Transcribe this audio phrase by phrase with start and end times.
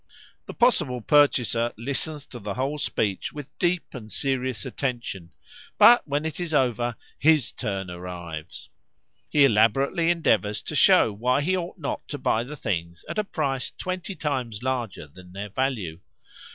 [0.47, 5.29] The possible purchaser listens to the whole speech with deep and serious attention;
[5.77, 8.69] but when it is over his turn arrives.
[9.29, 13.23] He elaborately endeavours to show why he ought not to buy the things at a
[13.23, 15.99] price twenty times larger than their value.